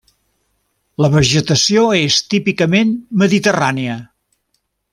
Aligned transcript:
La 1.05 1.09
vegetació 1.15 1.83
és 1.99 2.17
típicament 2.35 2.97
mediterrània. 3.25 4.01